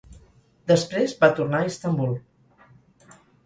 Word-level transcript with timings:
Després 0.71 1.13
va 1.21 1.31
tornar 1.41 1.61
a 1.61 1.69
Istanbul. 1.75 2.19